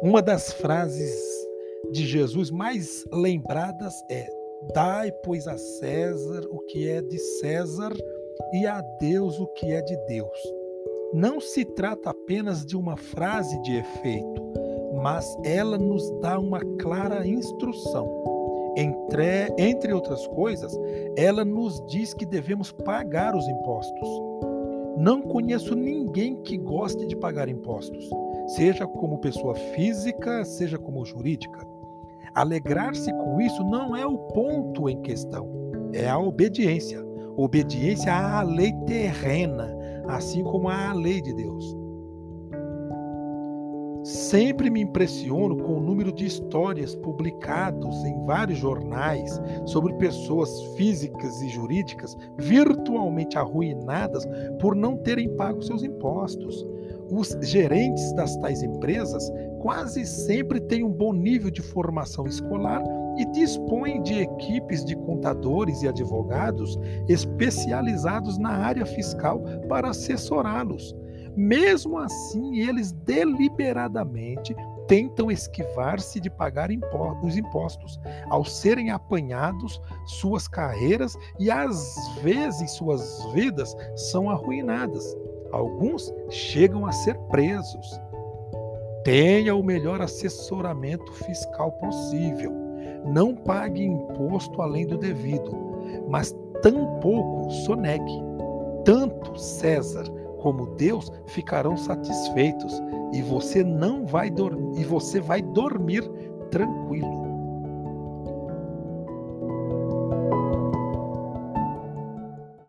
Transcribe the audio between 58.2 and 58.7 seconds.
tais